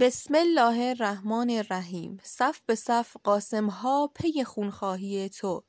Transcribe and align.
بسم 0.00 0.34
الله 0.34 0.88
الرحمن 0.88 1.50
الرحیم. 1.50 2.20
صف 2.22 2.60
به 2.66 2.74
صف 2.74 3.16
قاسم 3.24 3.66
ها 3.66 4.10
پی 4.14 4.44
خونخواهی 4.44 5.28
تو. 5.28 5.64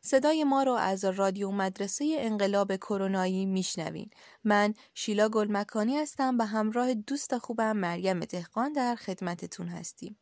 صدای 0.00 0.44
ما 0.44 0.62
رو 0.62 0.72
از 0.72 1.04
رادیو 1.04 1.50
مدرسه 1.50 2.16
انقلاب 2.18 2.76
کرونایی 2.76 3.46
میشنوین. 3.46 4.10
من 4.44 4.74
شیلا 4.94 5.28
گلمکانی 5.28 5.96
هستم 5.96 6.36
به 6.36 6.44
همراه 6.44 6.94
دوست 6.94 7.38
خوبم 7.38 7.76
مریم 7.76 8.20
دهقان 8.20 8.72
در 8.72 8.94
خدمتتون 8.94 9.68
هستیم. 9.68 10.18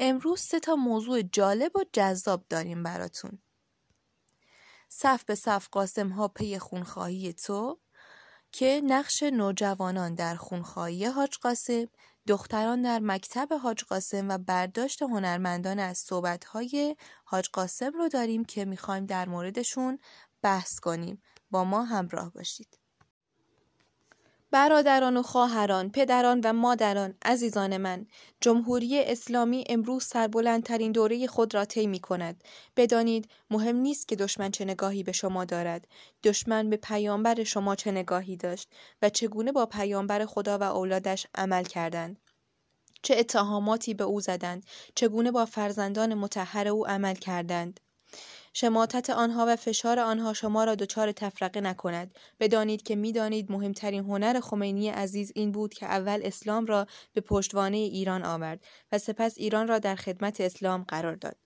امروز 0.00 0.40
سه 0.40 0.60
تا 0.60 0.76
موضوع 0.76 1.22
جالب 1.22 1.76
و 1.76 1.84
جذاب 1.92 2.44
داریم 2.48 2.82
براتون. 2.82 3.38
صف 4.88 5.24
به 5.24 5.34
صف 5.34 5.68
قاسم 5.68 6.08
ها 6.08 6.28
پی 6.28 6.58
خونخواهی 6.58 7.32
تو 7.32 7.78
که 8.52 8.82
نقش 8.84 9.22
نوجوانان 9.22 10.14
در 10.14 10.34
خونخواهی 10.34 11.04
حاج 11.04 11.38
قاسم 11.38 11.88
دختران 12.26 12.82
در 12.82 13.00
مکتب 13.02 13.48
حاج 13.62 13.84
قاسم 13.84 14.28
و 14.28 14.38
برداشت 14.38 15.02
هنرمندان 15.02 15.78
از 15.78 15.98
صحبتهای 15.98 16.96
حاج 17.24 17.48
قاسم 17.52 17.92
رو 17.92 18.08
داریم 18.08 18.44
که 18.44 18.64
می‌خوایم 18.64 19.06
در 19.06 19.28
موردشون 19.28 19.98
بحث 20.42 20.80
کنیم. 20.80 21.22
با 21.50 21.64
ما 21.64 21.84
همراه 21.84 22.32
باشید. 22.32 22.78
برادران 24.56 25.16
و 25.16 25.22
خواهران، 25.22 25.90
پدران 25.90 26.40
و 26.44 26.52
مادران، 26.52 27.14
عزیزان 27.24 27.76
من، 27.76 28.06
جمهوری 28.40 29.02
اسلامی 29.04 29.64
امروز 29.68 30.04
سربلندترین 30.04 30.92
دوره 30.92 31.26
خود 31.26 31.54
را 31.54 31.64
طی 31.64 31.86
می 31.86 32.00
کند. 32.00 32.44
بدانید 32.76 33.28
مهم 33.50 33.76
نیست 33.76 34.08
که 34.08 34.16
دشمن 34.16 34.50
چه 34.50 34.64
نگاهی 34.64 35.02
به 35.02 35.12
شما 35.12 35.44
دارد. 35.44 35.88
دشمن 36.24 36.70
به 36.70 36.76
پیامبر 36.76 37.44
شما 37.44 37.74
چه 37.74 37.90
نگاهی 37.90 38.36
داشت 38.36 38.68
و 39.02 39.08
چگونه 39.08 39.52
با 39.52 39.66
پیامبر 39.66 40.24
خدا 40.24 40.58
و 40.58 40.62
اولادش 40.62 41.26
عمل 41.34 41.64
کردند. 41.64 42.20
چه 43.02 43.16
اتهاماتی 43.18 43.94
به 43.94 44.04
او 44.04 44.20
زدند 44.20 44.64
چگونه 44.94 45.30
با 45.30 45.44
فرزندان 45.46 46.14
متحر 46.14 46.68
او 46.68 46.86
عمل 46.86 47.14
کردند 47.14 47.80
شماتت 48.58 49.10
آنها 49.10 49.44
و 49.48 49.56
فشار 49.56 49.98
آنها 49.98 50.32
شما 50.32 50.64
را 50.64 50.74
دچار 50.74 51.12
تفرقه 51.12 51.60
نکند. 51.60 52.14
بدانید 52.40 52.82
که 52.82 52.96
می‌دانید 52.96 53.52
مهمترین 53.52 54.00
هنر 54.00 54.40
خمینی 54.40 54.88
عزیز 54.88 55.32
این 55.34 55.52
بود 55.52 55.74
که 55.74 55.86
اول 55.86 56.20
اسلام 56.24 56.66
را 56.66 56.86
به 57.12 57.20
پشتوانه 57.20 57.76
ایران 57.76 58.24
آورد 58.24 58.64
و 58.92 58.98
سپس 58.98 59.38
ایران 59.38 59.68
را 59.68 59.78
در 59.78 59.94
خدمت 59.94 60.40
اسلام 60.40 60.84
قرار 60.88 61.14
داد. 61.14 61.45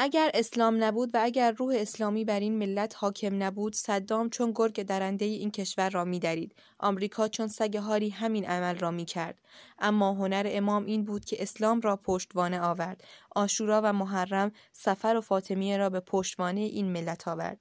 اگر 0.00 0.30
اسلام 0.34 0.84
نبود 0.84 1.10
و 1.14 1.18
اگر 1.22 1.52
روح 1.52 1.74
اسلامی 1.78 2.24
بر 2.24 2.40
این 2.40 2.58
ملت 2.58 2.94
حاکم 2.96 3.42
نبود 3.42 3.74
صدام 3.74 4.30
چون 4.30 4.52
گرگ 4.54 4.82
درنده 4.82 5.24
این 5.24 5.50
کشور 5.50 5.90
را 5.90 6.04
میدرید. 6.04 6.54
آمریکا 6.78 7.28
چون 7.28 7.48
سگ 7.48 7.76
هاری 7.76 8.10
همین 8.10 8.44
عمل 8.44 8.78
را 8.78 8.90
می‌کرد. 8.90 9.38
اما 9.78 10.12
هنر 10.12 10.46
امام 10.50 10.84
این 10.84 11.04
بود 11.04 11.24
که 11.24 11.42
اسلام 11.42 11.80
را 11.80 11.96
پشتوانه 11.96 12.60
آورد. 12.60 13.04
آشورا 13.36 13.80
و 13.84 13.92
محرم 13.92 14.52
سفر 14.72 15.14
و 15.16 15.20
فاطمیه 15.20 15.76
را 15.76 15.90
به 15.90 16.00
پشتوانه 16.00 16.60
این 16.60 16.92
ملت 16.92 17.28
آورد. 17.28 17.60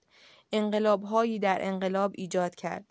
انقلاب 0.52 1.03
هایی 1.03 1.39
در 1.39 1.58
انقلاب 1.61 2.11
ایجاد 2.15 2.55
کرد. 2.55 2.85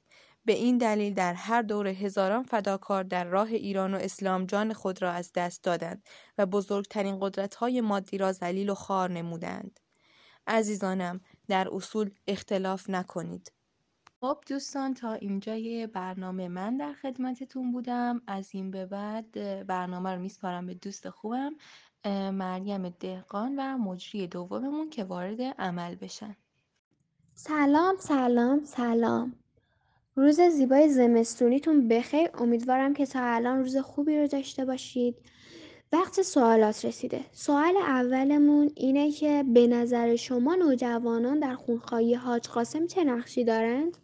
به 0.47 0.53
این 0.53 0.79
دلیل 0.79 1.15
در 1.15 1.35
هر 1.35 1.63
دوره 1.63 1.91
هزاران 1.91 2.43
فداکار 2.43 3.05
در 3.05 3.25
راه 3.25 3.49
ایران 3.49 3.95
و 3.95 3.99
اسلام 3.99 4.47
جان 4.47 4.73
خود 4.73 5.03
را 5.03 5.13
از 5.13 5.33
دست 5.35 5.65
دادند 5.65 6.03
و 6.39 6.47
بزرگترین 6.47 7.19
قدرت‌های 7.21 7.81
مادی 7.81 8.19
را 8.19 8.33
ذلیل 8.33 8.71
و 8.71 8.75
خار 8.75 9.11
نمودند. 9.11 9.81
عزیزانم 10.47 11.21
در 11.49 11.69
اصول 11.73 12.11
اختلاف 12.27 12.91
نکنید. 12.91 13.53
خب 14.21 14.39
دوستان 14.49 14.95
تا 14.95 15.13
اینجای 15.13 15.87
برنامه 15.87 16.49
من 16.49 16.77
در 16.77 16.93
خدمتتون 16.93 17.73
بودم 17.73 18.23
از 18.27 18.51
این 18.53 18.71
به 18.71 18.87
بعد 18.87 19.33
برنامه 19.67 20.15
رو 20.15 20.21
میسپارم 20.21 20.67
به 20.67 20.75
دوست 20.75 21.11
خوبم 21.11 21.53
مریم 22.31 22.89
دهقان 22.89 23.55
و 23.59 23.79
مجری 23.79 24.27
دوممون 24.27 24.91
که 24.91 25.05
وارد 25.05 25.41
عمل 25.43 25.95
بشن 25.95 26.37
سلام 27.35 27.97
سلام 27.99 28.65
سلام 28.65 29.46
روز 30.19 30.41
زیبای 30.41 30.89
زمستونیتون 30.89 31.89
بخیر. 31.89 32.29
امیدوارم 32.35 32.95
که 32.95 33.07
تا 33.07 33.21
الان 33.23 33.59
روز 33.59 33.77
خوبی 33.77 34.19
رو 34.19 34.27
داشته 34.27 34.65
باشید. 34.65 35.15
وقت 35.93 36.23
سوالات 36.23 36.85
رسیده. 36.85 37.21
سوال 37.33 37.77
اولمون 37.77 38.71
اینه 38.75 39.13
که 39.13 39.45
به 39.55 39.67
نظر 39.67 40.17
شما 40.17 40.55
نوجوانان 40.55 41.39
در 41.39 41.55
خونخواهی 41.55 42.15
حاج 42.15 42.49
قاسم 42.49 42.87
چه 42.87 43.05
نقشی 43.05 43.45
دارند؟ 43.45 43.97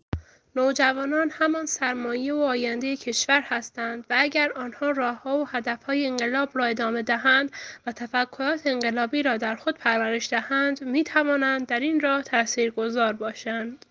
نوجوانان 0.56 1.30
همان 1.32 1.66
سرمایه 1.66 2.34
و 2.34 2.38
آینده 2.38 2.96
کشور 2.96 3.40
هستند 3.40 4.04
و 4.10 4.14
اگر 4.18 4.52
آنها 4.52 4.90
راهها 4.90 5.38
و 5.38 5.46
هدفهای 5.48 6.06
انقلاب 6.06 6.48
را 6.54 6.64
ادامه 6.64 7.02
دهند 7.02 7.50
و 7.86 7.92
تفکرات 7.92 8.66
انقلابی 8.66 9.22
را 9.22 9.36
در 9.36 9.56
خود 9.56 9.78
پرورش 9.78 10.30
دهند 10.30 10.84
می 10.84 11.04
توانند 11.04 11.66
در 11.66 11.80
این 11.80 12.00
راه 12.00 12.22
تاثیرگذار 12.22 13.12
باشند. 13.12 13.86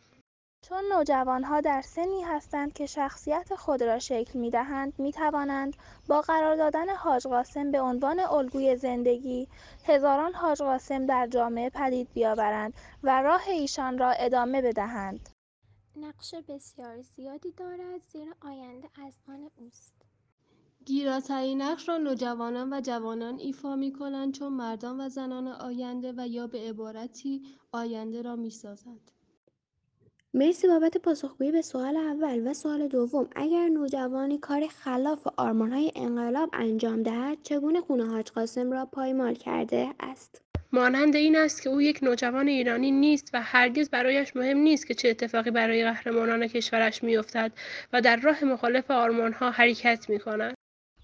چون 0.63 0.83
نوجوانها 0.91 1.61
در 1.61 1.81
سنی 1.81 2.21
هستند 2.21 2.73
که 2.73 2.85
شخصیت 2.85 3.55
خود 3.55 3.83
را 3.83 3.99
شکل 3.99 4.39
می‌دهند 4.39 4.93
می‌توانند 4.97 5.75
با 6.07 6.21
قرار 6.21 6.55
دادن 6.55 6.89
حاج 6.89 7.27
قاسم 7.27 7.71
به 7.71 7.81
عنوان 7.81 8.19
الگوی 8.19 8.75
زندگی 8.75 9.47
هزاران 9.85 10.33
حاج 10.33 10.61
قاسم 10.61 11.05
در 11.05 11.27
جامعه 11.27 11.69
پدید 11.69 12.13
بیاورند 12.13 12.73
و 13.03 13.21
راه 13.21 13.49
ایشان 13.49 13.97
را 13.97 14.11
ادامه 14.11 14.61
بدهند 14.61 15.29
نقش 15.95 16.35
بسیار 16.47 17.01
زیادی 17.01 17.51
دارد 17.51 18.01
زیرا 18.01 18.33
آینده 18.41 18.89
از 19.05 19.13
آن 19.27 19.51
اوست 19.55 19.93
گیراترین 20.85 21.61
نقش 21.61 21.89
را 21.89 21.97
نوجوانان 21.97 22.73
و 22.73 22.81
جوانان 22.81 23.39
ایفا 23.39 23.75
می 23.75 23.93
کنند 23.93 24.33
چون 24.33 24.53
مردان 24.53 25.01
و 25.01 25.09
زنان 25.09 25.47
آینده 25.47 26.13
و 26.17 26.27
یا 26.27 26.47
به 26.47 26.59
عبارتی 26.59 27.43
آینده 27.71 28.21
را 28.21 28.35
می 28.35 28.49
سازند. 28.49 29.11
مرسی 30.33 30.67
بابت 30.67 30.97
پاسخگویی 30.97 31.51
به 31.51 31.61
سوال 31.61 31.97
اول 31.97 32.47
و 32.47 32.53
سوال 32.53 32.87
دوم. 32.87 33.29
اگر 33.35 33.67
نوجوانی 33.67 34.37
کار 34.37 34.67
خلاف 34.67 35.27
آرمانهای 35.37 35.91
انقلاب 35.95 36.49
انجام 36.53 37.03
دهد 37.03 37.37
چگونه 37.43 37.81
خون 37.81 38.01
حاج 38.01 38.31
قاسم 38.31 38.71
را 38.71 38.85
پایمال 38.85 39.35
کرده 39.35 39.89
است؟ 39.99 40.41
مانند 40.71 41.15
این 41.15 41.35
است 41.35 41.61
که 41.61 41.69
او 41.69 41.81
یک 41.81 41.99
نوجوان 42.03 42.47
ایرانی 42.47 42.91
نیست 42.91 43.29
و 43.33 43.41
هرگز 43.41 43.89
برایش 43.89 44.35
مهم 44.35 44.57
نیست 44.57 44.87
که 44.87 44.93
چه 44.93 45.09
اتفاقی 45.09 45.51
برای 45.51 45.83
قهرمانان 45.83 46.47
کشورش 46.47 47.03
میافتد 47.03 47.51
و 47.93 48.01
در 48.01 48.15
راه 48.15 48.43
مخالف 48.43 48.91
آرمانها 48.91 49.51
حرکت 49.51 50.09
می‌کند. 50.09 50.55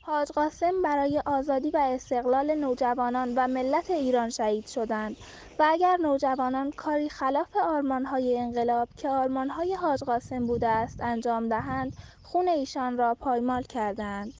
حاج 0.07 0.31
قاسم 0.31 0.81
برای 0.81 1.21
آزادی 1.25 1.71
و 1.71 1.77
استقلال 1.77 2.55
نوجوانان 2.55 3.33
و 3.37 3.47
ملت 3.47 3.89
ایران 3.89 4.29
شهید 4.29 4.67
شدند 4.67 5.17
و 5.59 5.65
اگر 5.69 5.97
نوجوانان 6.01 6.71
کاری 6.71 7.09
خلاف 7.09 7.55
آرمانهای 7.63 8.37
انقلاب 8.39 8.89
که 8.95 9.09
آرمانهای 9.09 9.73
حاج 9.73 10.03
قاسم 10.03 10.47
بوده 10.47 10.67
است 10.67 11.01
انجام 11.01 11.49
دهند 11.49 11.95
خون 12.21 12.47
ایشان 12.47 12.97
را 12.97 13.15
پایمال 13.15 13.63
کردند 13.63 14.33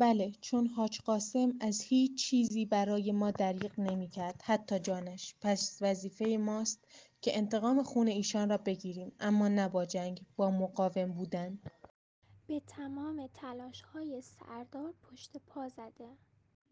بله 0.00 0.32
چون 0.40 0.66
حاج 0.66 1.00
قاسم 1.04 1.52
از 1.60 1.82
هیچ 1.82 2.24
چیزی 2.28 2.66
برای 2.66 3.12
ما 3.12 3.30
دریغ 3.30 3.72
نمی‌کرد 3.78 4.40
حتی 4.44 4.78
جانش. 4.78 5.34
پس 5.42 5.78
وظیفه 5.80 6.36
ماست 6.40 6.84
که 7.22 7.38
انتقام 7.38 7.82
خون 7.82 8.08
ایشان 8.08 8.50
را 8.50 8.56
بگیریم 8.58 9.12
اما 9.20 9.48
نه 9.48 9.68
با 9.68 9.84
جنگ 9.84 10.26
با 10.36 10.50
مقاوم 10.50 11.12
بودن. 11.14 11.58
به 12.48 12.60
تمام 12.66 13.28
های 13.94 14.20
سردار 14.20 14.94
پشت 15.10 15.30
پا 15.46 15.68
زده. 15.68 16.08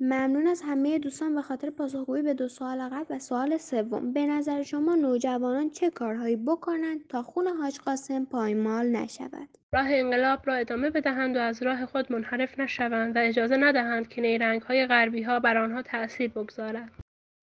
ممنون 0.01 0.47
از 0.47 0.63
همه 0.67 0.99
دوستان 0.99 1.35
به 1.35 1.43
خاطر 1.43 1.71
پاسخگویی 1.71 2.23
به 2.23 2.35
دو 2.35 2.49
سوال 2.49 2.89
قبل 2.89 3.17
و 3.17 3.19
سوال 3.19 3.57
سوم. 3.57 4.13
به 4.13 4.27
نظر 4.27 4.63
شما 4.63 4.95
نوجوانان 4.95 5.71
چه 5.71 5.91
کارهایی 5.91 6.37
بکنند 6.37 7.07
تا 7.09 7.23
خون 7.23 7.47
حاج 7.47 7.79
قاسم 7.79 8.25
پایمال 8.25 8.87
نشود؟ 8.87 9.49
راه 9.73 9.87
انقلاب 9.89 10.41
را 10.45 10.55
ادامه 10.55 10.91
بدهند 10.91 11.37
و 11.37 11.41
از 11.41 11.63
راه 11.63 11.87
خود 11.87 12.13
منحرف 12.13 12.59
نشوند 12.59 13.17
و 13.17 13.19
اجازه 13.19 13.57
ندهند 13.57 14.09
که 14.09 14.21
نیرنگهای 14.21 14.87
غربی 14.87 15.23
ها 15.23 15.41
بر 15.41 15.57
آنها 15.57 15.83
تأثیر 15.83 16.31
بگذارد. 16.31 16.91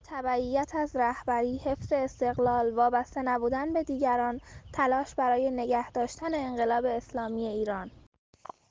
تبعیت 0.05 0.71
از 0.75 0.95
رهبری، 0.95 1.57
حفظ 1.57 1.93
استقلال، 1.93 2.73
وابسته 2.73 3.21
نبودن 3.21 3.73
به 3.73 3.83
دیگران، 3.83 4.39
تلاش 4.73 5.15
برای 5.15 5.51
نگه 5.51 5.91
داشتن 5.91 6.33
انقلاب 6.33 6.85
اسلامی 6.85 7.47
ایران. 7.47 7.91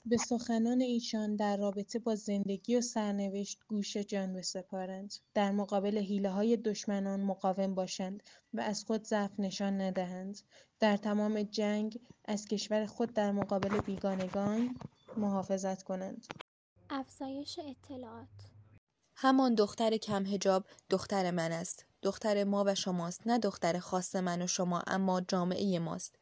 به 0.08 0.16
سخنان 0.16 0.80
ایشان 0.80 1.36
در 1.36 1.56
رابطه 1.56 1.98
با 1.98 2.14
زندگی 2.14 2.76
و 2.76 2.80
سرنوشت 2.80 3.60
گوش 3.68 3.96
جان 3.96 4.32
بسپارند، 4.32 5.14
در 5.34 5.50
مقابل 5.50 6.26
های 6.26 6.56
دشمنان 6.56 7.20
مقاوم 7.20 7.74
باشند 7.74 8.22
و 8.54 8.60
از 8.60 8.84
خود 8.84 9.04
ضعف 9.04 9.30
نشان 9.40 9.80
ندهند، 9.80 10.40
در 10.80 10.96
تمام 10.96 11.42
جنگ 11.42 12.00
از 12.24 12.44
کشور 12.44 12.86
خود 12.86 13.12
در 13.12 13.32
مقابل 13.32 13.80
بیگانگان 13.80 14.76
محافظت 15.16 15.82
کنند. 15.82 16.26
افزایش 16.90 17.58
اطلاعات 17.58 18.28
همان 19.16 19.54
دختر 19.54 19.96
کم 19.96 20.26
هجاب 20.26 20.64
دختر 20.90 21.30
من 21.30 21.52
است. 21.52 21.86
دختر 22.06 22.44
ما 22.44 22.64
و 22.66 22.74
شماست 22.74 23.26
نه 23.26 23.38
دختر 23.38 23.78
خاص 23.78 24.16
من 24.16 24.42
و 24.42 24.46
شما 24.46 24.82
اما 24.86 25.20
جامعه 25.20 25.78
ماست 25.78 26.14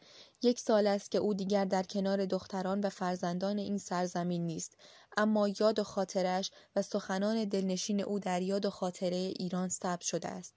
یک 0.43 0.61
سال 0.61 0.87
است 0.87 1.11
که 1.11 1.19
او 1.19 1.35
دیگر 1.35 1.65
در 1.65 1.83
کنار 1.83 2.27
دختران 2.27 2.81
و 2.81 2.89
فرزندان 2.89 3.59
این 3.59 3.79
سرزمین 3.79 4.47
نیست 4.47 4.77
اما 5.17 5.49
یاد 5.49 5.79
و 5.79 5.85
خاطرش 5.85 6.51
و 6.77 6.83
سخنان 6.83 7.45
دلنشین 7.45 8.01
او 8.01 8.19
در 8.19 8.43
یاد 8.43 8.67
و 8.67 8.71
خاطره 8.71 9.17
ایران 9.17 9.69
ثبت 9.69 10.01
شده 10.01 10.29
است 10.29 10.55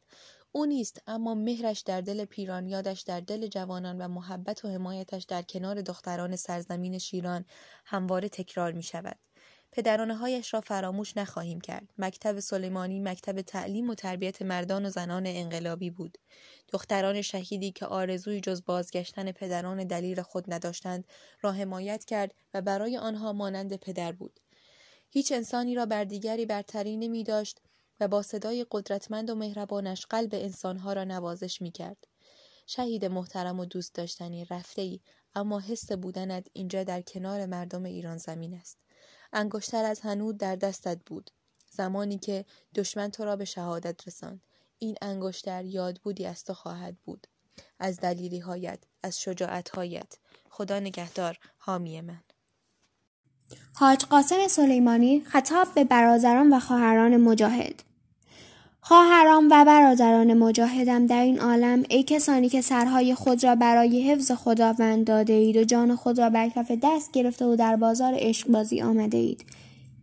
او 0.52 0.66
نیست 0.66 1.02
اما 1.08 1.36
مهرش 1.36 1.82
در 1.82 2.02
دل 2.02 2.26
پیران 2.26 2.68
یادش 2.68 3.02
در 3.02 3.20
دل 3.20 3.48
جوانان 3.48 3.98
و 3.98 4.08
محبت 4.08 4.66
و 4.66 4.68
حمایتش 4.68 5.24
در 5.24 5.42
کنار 5.42 5.82
دختران 5.82 6.36
سرزمین 6.36 6.98
شیران 6.98 7.46
همواره 7.86 8.30
تکرار 8.30 8.72
می 8.72 8.84
شود. 8.84 9.18
پدرانه 9.72 10.16
هایش 10.16 10.54
را 10.54 10.62
فراموش 10.62 11.18
نخواهیم 11.18 11.62
کرد. 11.62 11.94
مکتب 11.98 12.40
سلیمانی 12.40 13.00
مکتب 13.00 13.42
تعلیم 13.42 13.90
و 13.90 13.96
تربیت 13.96 14.42
مردان 14.42 14.86
و 14.86 14.90
زنان 14.90 15.24
انقلابی 15.28 15.90
بود. 15.90 16.18
دختران 16.70 17.22
شهیدی 17.22 17.72
که 17.72 17.86
آرزوی 17.86 18.42
جز 18.42 18.66
بازگشتن 18.66 19.32
پدران 19.32 19.84
دلیل 19.84 20.22
خود 20.22 20.54
نداشتند 20.54 21.08
را 21.42 21.52
حمایت 21.52 22.06
کرد 22.06 22.36
و 22.54 22.62
برای 22.62 22.98
آنها 22.98 23.34
مانند 23.34 23.76
پدر 23.76 24.12
بود. 24.12 24.40
هیچ 25.10 25.32
انسانی 25.32 25.76
را 25.76 25.86
بر 25.86 26.04
دیگری 26.04 26.46
برتری 26.46 26.98
نمی 26.98 27.24
داشت 27.24 27.62
و 28.00 28.08
با 28.08 28.22
صدای 28.22 28.66
قدرتمند 28.72 29.30
و 29.30 29.36
مهربانش 29.36 30.06
قلب 30.06 30.30
انسانها 30.34 30.94
را 30.94 31.04
نوازش 31.04 31.62
می 31.62 31.72
کرد. 31.72 32.08
شهید 32.68 33.06
محترم 33.06 33.60
و 33.60 33.66
دوست 33.66 33.96
داشتنی 33.96 34.46
رفته 34.46 34.82
ای 34.82 35.00
اما 35.36 35.60
حس 35.60 35.92
بودنت 35.92 36.48
اینجا 36.54 36.84
در 36.84 37.02
کنار 37.02 37.46
مردم 37.46 37.84
ایران 37.84 38.18
زمین 38.18 38.54
است. 38.54 38.78
انگشتر 39.34 39.86
از 39.86 40.00
هنود 40.00 40.38
در 40.38 40.56
دستت 40.56 40.98
بود. 41.06 41.32
زمانی 41.72 42.18
که 42.18 42.46
دشمن 42.76 43.12
تو 43.12 43.26
را 43.26 43.36
به 43.36 43.46
شهادت 43.46 44.08
رساند. 44.08 44.42
این 44.80 44.96
انگشتر 45.02 45.66
یاد 45.66 45.98
بودی 45.98 46.26
از 46.26 46.44
تو 46.44 46.54
خواهد 46.54 46.96
بود. 47.06 47.28
از 47.80 48.00
دلیری 48.00 48.40
هایت، 48.40 48.80
از 49.04 49.20
شجاعت 49.22 49.70
هایت. 49.70 50.18
خدا 50.50 50.80
نگهدار 50.80 51.38
حامی 51.58 52.02
من. 52.02 52.24
حاج 53.74 54.06
قاسم 54.06 54.48
سلیمانی 54.48 55.22
خطاب 55.22 55.74
به 55.74 55.84
برادران 55.84 56.54
و 56.54 56.60
خواهران 56.60 57.18
مجاهد 57.18 57.84
خواهران 58.88 59.48
و 59.52 59.66
برادران 59.66 60.34
مجاهدم 60.34 61.08
در 61.08 61.22
این 61.22 61.40
عالم 61.40 61.84
ای 61.90 62.04
کسانی 62.04 62.50
که 62.50 62.62
سرهای 62.62 63.16
خود 63.16 63.44
را 63.44 63.56
برای 63.56 64.12
حفظ 64.12 64.32
خداوند 64.32 65.06
داده 65.06 65.34
اید 65.34 65.58
و 65.58 65.64
جان 65.64 65.96
خود 65.96 66.20
را 66.20 66.30
بر 66.30 66.50
کف 66.50 66.72
دست 66.84 67.12
گرفته 67.12 67.46
و 67.46 67.56
در 67.56 67.76
بازار 67.76 68.14
عشق 68.18 68.48
بازی 68.48 68.82
آمده 68.82 69.18
اید. 69.18 69.46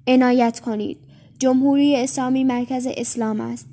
عنایت 0.06 0.60
کنید. 0.60 0.98
جمهوری 1.38 1.96
اسلامی 1.96 2.44
مرکز 2.44 2.88
اسلام 2.96 3.40
است. 3.40 3.66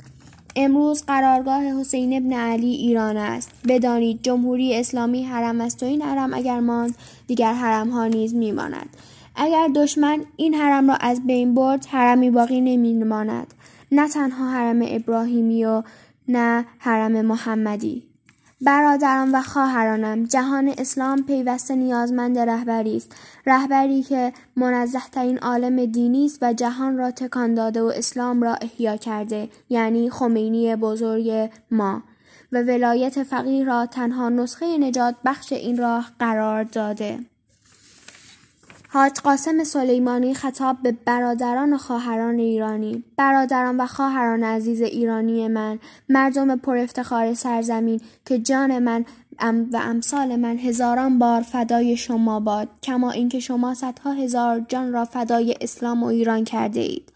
امروز 0.56 1.04
قرارگاه 1.04 1.64
حسین 1.64 2.18
ابن 2.18 2.34
علی 2.34 2.76
ایران 2.76 3.18
است. 3.18 3.52
بدانید 3.68 4.20
جمهوری 4.24 4.76
اسلامی 4.76 5.24
حرم 5.24 5.62
است 5.62 5.84
و 5.84 5.86
این 5.86 6.02
حرم 6.02 6.34
اگر 6.34 6.60
ماند 6.60 6.96
دیگر 7.28 7.54
حرم 7.54 7.90
ها 7.90 8.08
نیز 8.08 8.34
میماند. 8.34 8.90
اگر 9.36 9.70
دشمن 9.76 10.26
این 10.38 10.54
حرم 10.54 10.92
را 10.92 10.96
از 10.96 11.28
بین 11.28 11.56
برد 11.56 11.86
حرمی 11.86 12.30
باقی 12.30 12.62
نمیماند. 12.62 13.54
نه 13.92 14.08
تنها 14.08 14.52
حرم 14.52 14.80
ابراهیمی 14.88 15.66
و 15.66 15.84
نه 16.28 16.66
حرم 16.80 17.22
محمدی. 17.22 18.12
برادران 18.62 19.36
و 19.36 19.42
خواهرانم 19.42 20.24
جهان 20.26 20.74
اسلام 20.78 21.24
پیوسته 21.24 21.76
نیازمند 21.76 22.40
رهبری 22.40 22.98
است. 22.98 23.16
رهبری 23.46 24.04
که 24.04 24.34
منزه 24.56 25.00
ترین 25.12 25.40
عالم 25.40 25.86
دینی 25.86 26.26
است 26.26 26.38
و 26.42 26.54
جهان 26.54 26.98
را 26.98 27.12
تکان 27.12 27.54
داده 27.54 27.82
و 27.82 27.86
اسلام 27.86 28.44
را 28.44 28.56
احیا 28.56 28.98
کرده 28.98 29.50
یعنی 29.70 30.10
خمینی 30.10 30.76
بزرگ 30.76 31.50
ما. 31.72 32.04
و 32.52 32.58
ولایت 32.62 33.24
فقیه 33.24 33.64
را 33.64 33.86
تنها 33.86 34.30
نسخه 34.30 34.78
نجات 34.78 35.16
بخش 35.26 35.54
این 35.54 35.78
راه 35.78 36.12
قرار 36.20 36.64
داده. 36.64 37.20
حاج 38.94 39.20
قاسم 39.20 39.64
سلیمانی 39.64 40.34
خطاب 40.34 40.78
به 40.84 40.92
برادران 41.06 41.74
و 41.74 41.78
خواهران 41.78 42.40
ایرانی. 42.40 43.04
برادران 43.18 43.78
و 43.78 43.86
خواهران 43.86 44.44
عزیز 44.44 44.82
ایرانی 44.82 45.48
من 45.48 45.80
مردم 46.10 46.56
پر 46.56 46.78
افتخار 46.78 47.34
سرزمین 47.34 48.02
که 48.26 48.40
جان 48.40 48.80
من 48.80 49.06
و 49.74 49.78
امثال 49.82 50.36
من 50.36 50.58
هزاران 50.58 51.20
بار 51.20 51.42
فدای 51.42 51.98
شما 51.98 52.40
باد 52.40 52.68
کما 52.84 53.12
اینکه 53.12 53.40
شما 53.40 53.74
صدها 53.74 54.12
هزار 54.12 54.60
جان 54.60 54.94
را 54.94 55.06
فدای 55.06 55.56
اسلام 55.62 56.04
و 56.04 56.06
ایران 56.06 56.44
کرده 56.44 56.80
اید 56.80 57.12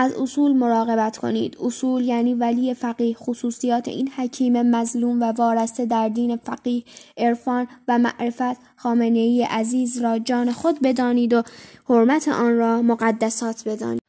از 0.00 0.14
اصول 0.14 0.52
مراقبت 0.52 1.18
کنید. 1.18 1.56
اصول 1.60 2.04
یعنی 2.04 2.34
ولی 2.34 2.74
فقیه. 2.74 3.14
خصوصیات 3.14 3.88
این 3.88 4.08
حکیم 4.08 4.62
مظلوم 4.62 5.22
و 5.22 5.32
وارسته 5.32 5.86
در 5.86 6.08
دین 6.08 6.36
فقیه 6.36 6.84
عرفان 7.16 7.66
و 7.88 7.98
معرفت 7.98 8.56
خامنه 8.76 9.18
ای 9.18 9.42
عزیز 9.42 10.00
را 10.02 10.18
جان 10.18 10.52
خود 10.52 10.78
بدانید 10.82 11.32
و 11.32 11.42
حرمت 11.88 12.28
آن 12.28 12.56
را 12.56 12.82
مقدسات 12.82 13.68
بدانید. 13.68 14.02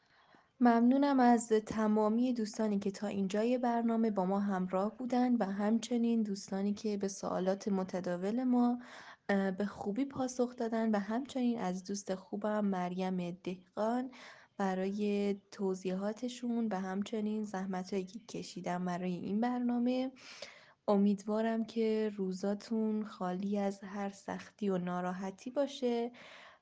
ممنونم 0.60 1.20
از 1.20 1.48
تمامی 1.48 2.32
دوستانی 2.32 2.78
که 2.78 2.90
تا 2.90 3.06
اینجای 3.06 3.58
برنامه 3.58 4.10
با 4.10 4.24
ما 4.26 4.40
همراه 4.40 4.96
بودند 4.96 5.40
و 5.40 5.44
همچنین 5.44 6.22
دوستانی 6.22 6.74
که 6.74 6.96
به 6.96 7.08
سوالات 7.08 7.68
متداول 7.68 8.44
ما 8.44 8.78
به 9.58 9.66
خوبی 9.68 10.04
پاسخ 10.04 10.56
دادن 10.56 10.90
و 10.90 10.98
همچنین 10.98 11.60
از 11.60 11.84
دوست 11.84 12.14
خوبم 12.14 12.64
مریم 12.64 13.38
دهقان 13.44 14.10
برای 14.60 15.36
توضیحاتشون 15.50 16.68
و 16.68 16.80
همچنین 16.80 17.44
زحمتهایی 17.44 18.04
که 18.04 18.18
کشیدن 18.18 18.84
برای 18.84 19.14
این 19.14 19.40
برنامه. 19.40 20.12
امیدوارم 20.88 21.64
که 21.64 22.12
روزاتون 22.16 23.04
خالی 23.04 23.58
از 23.58 23.80
هر 23.84 24.10
سختی 24.10 24.70
و 24.70 24.78
ناراحتی 24.78 25.50
باشه 25.50 26.12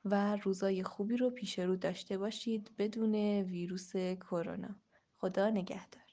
و 0.05 0.37
روزای 0.37 0.83
خوبی 0.83 1.17
رو 1.17 1.31
پیش 1.31 1.59
رو 1.59 1.77
داشته 1.77 2.19
باشید 2.19 2.71
بدون 2.79 3.15
ویروس 3.43 3.93
کرونا. 3.97 4.77
خدا 5.17 5.51
نگهدار. 5.51 6.08